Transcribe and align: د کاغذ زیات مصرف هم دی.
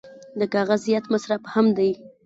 د 0.39 0.41
کاغذ 0.53 0.79
زیات 0.87 1.05
مصرف 1.13 1.41
هم 1.53 1.65
دی. 1.77 1.91